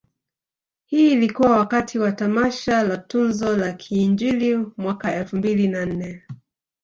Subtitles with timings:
[0.85, 6.23] Hii ilikuwa wakati wa tamasha la tuzo za kiinjili mwaka elfu mbili na nne